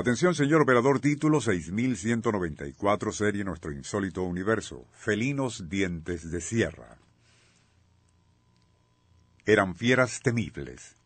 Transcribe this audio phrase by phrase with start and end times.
[0.00, 4.86] Atención, señor operador, título 6194, serie Nuestro Insólito Universo.
[4.94, 6.96] Felinos dientes de sierra.
[9.44, 10.96] Eran fieras temibles,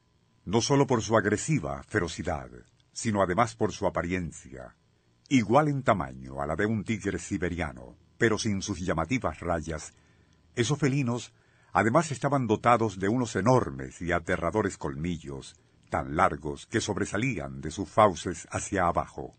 [0.44, 2.48] no sólo por su agresiva ferocidad,
[2.92, 4.76] sino además por su apariencia,
[5.28, 9.92] igual en tamaño a la de un tigre siberiano, pero sin sus llamativas rayas.
[10.54, 11.32] Esos felinos
[11.72, 15.56] además estaban dotados de unos enormes y aterradores colmillos,
[15.94, 19.36] tan largos que sobresalían de sus fauces hacia abajo.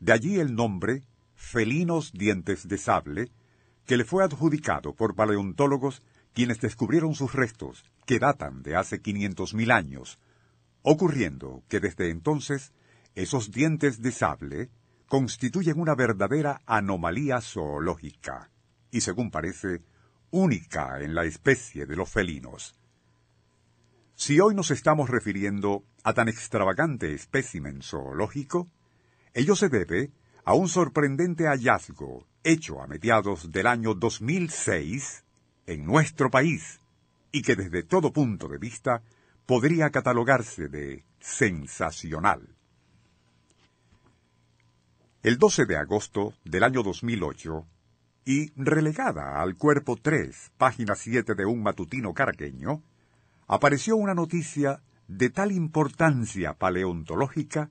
[0.00, 1.04] De allí el nombre
[1.36, 3.30] felinos dientes de sable,
[3.86, 6.02] que le fue adjudicado por paleontólogos
[6.32, 10.18] quienes descubrieron sus restos, que datan de hace quinientos mil años,
[10.82, 12.72] ocurriendo que desde entonces
[13.14, 14.68] esos dientes de sable
[15.06, 18.50] constituyen una verdadera anomalía zoológica,
[18.90, 19.84] y según parece,
[20.32, 22.74] única en la especie de los felinos.
[24.24, 28.70] Si hoy nos estamos refiriendo a tan extravagante espécimen zoológico,
[29.34, 30.12] ello se debe
[30.44, 35.24] a un sorprendente hallazgo hecho a mediados del año 2006
[35.66, 36.78] en nuestro país
[37.32, 39.02] y que desde todo punto de vista
[39.44, 42.54] podría catalogarse de sensacional.
[45.24, 47.66] El 12 de agosto del año 2008,
[48.24, 52.84] y relegada al cuerpo 3, página 7 de un matutino caraqueño,
[53.46, 57.70] apareció una noticia de tal importancia paleontológica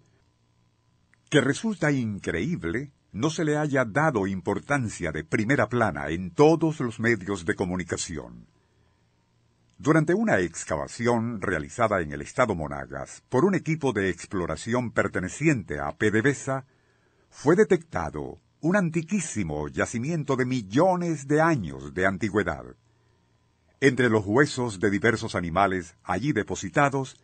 [1.30, 7.00] que resulta increíble no se le haya dado importancia de primera plana en todos los
[7.00, 8.47] medios de comunicación.
[9.78, 15.91] Durante una excavación realizada en el estado Monagas por un equipo de exploración perteneciente a
[15.91, 16.66] PDVSA,
[17.30, 22.75] fue detectado un antiquísimo yacimiento de millones de años de antigüedad.
[23.84, 27.18] Entre los huesos de diversos animales allí depositados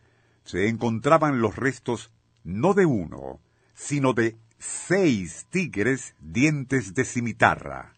[0.44, 2.10] se encontraban los restos
[2.42, 3.40] no de uno,
[3.74, 7.94] sino de seis tigres dientes de cimitarra.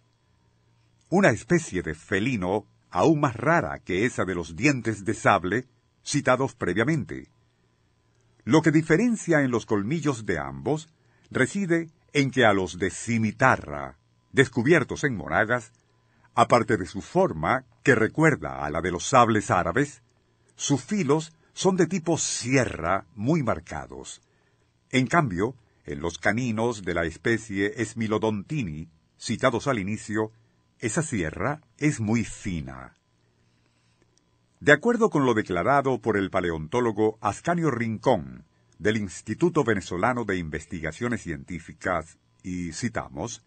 [1.08, 5.66] Una especie de felino aún más rara que esa de los dientes de sable
[6.04, 7.28] citados previamente.
[8.44, 10.90] Lo que diferencia en los colmillos de ambos
[11.30, 13.96] reside en que a los de cimitarra,
[14.32, 15.72] descubiertos en Monagas,
[16.40, 20.02] aparte de su forma, que recuerda a la de los sables árabes,
[20.56, 24.22] sus filos son de tipo sierra muy marcados.
[24.88, 30.32] En cambio, en los caninos de la especie Esmilodontini, citados al inicio,
[30.78, 32.96] esa sierra es muy fina.
[34.60, 38.46] De acuerdo con lo declarado por el paleontólogo Ascanio Rincón,
[38.78, 43.42] del Instituto Venezolano de Investigaciones Científicas, y citamos,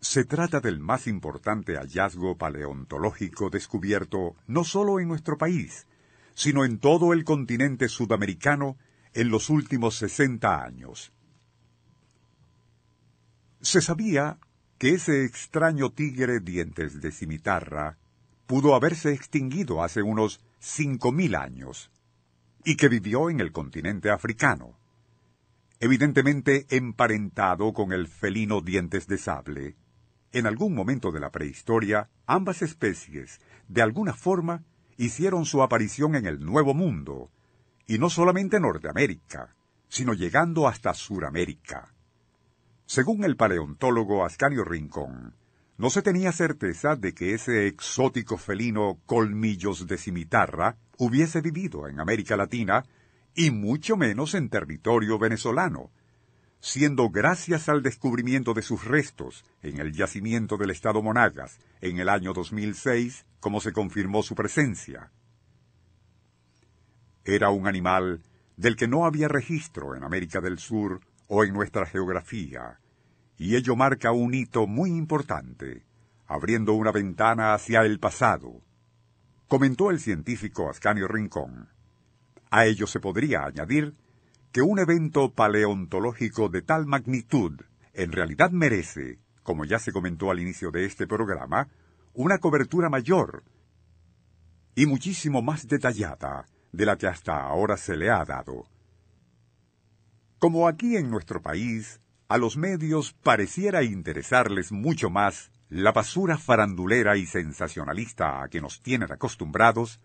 [0.00, 5.86] se trata del más importante hallazgo paleontológico descubierto no solo en nuestro país,
[6.34, 8.78] sino en todo el continente sudamericano
[9.12, 11.12] en los últimos 60 años.
[13.60, 14.38] Se sabía
[14.78, 17.98] que ese extraño tigre dientes de cimitarra
[18.46, 21.90] pudo haberse extinguido hace unos cinco mil años
[22.64, 24.78] y que vivió en el continente africano,
[25.78, 29.76] evidentemente emparentado con el felino dientes de sable.
[30.32, 34.64] En algún momento de la prehistoria, ambas especies, de alguna forma,
[34.96, 37.30] hicieron su aparición en el Nuevo Mundo,
[37.86, 39.56] y no solamente en Norteamérica,
[39.88, 41.92] sino llegando hasta Suramérica.
[42.86, 45.34] Según el paleontólogo Ascanio Rincón,
[45.78, 51.98] no se tenía certeza de que ese exótico felino colmillos de cimitarra hubiese vivido en
[51.98, 52.84] América Latina
[53.34, 55.90] y mucho menos en territorio venezolano,
[56.60, 62.08] siendo gracias al descubrimiento de sus restos en el yacimiento del estado Monagas en el
[62.08, 65.10] año 2006 como se confirmó su presencia.
[67.24, 68.22] Era un animal
[68.56, 72.78] del que no había registro en América del Sur o en nuestra geografía,
[73.38, 75.86] y ello marca un hito muy importante,
[76.26, 78.60] abriendo una ventana hacia el pasado,
[79.48, 81.68] comentó el científico Ascanio Rincón.
[82.50, 83.94] A ello se podría añadir
[84.52, 87.60] que un evento paleontológico de tal magnitud
[87.92, 91.68] en realidad merece, como ya se comentó al inicio de este programa,
[92.14, 93.44] una cobertura mayor
[94.74, 98.66] y muchísimo más detallada de la que hasta ahora se le ha dado.
[100.38, 107.16] Como aquí en nuestro país, a los medios pareciera interesarles mucho más la basura farandulera
[107.16, 110.00] y sensacionalista a que nos tienen acostumbrados,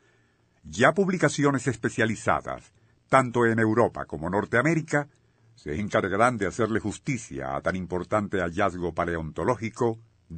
[0.63, 2.73] ya publicaciones especializadas,
[3.09, 5.07] tanto en Europa como Norteamérica,
[5.55, 9.99] se encargarán de hacerle justicia a tan importante hallazgo paleontológico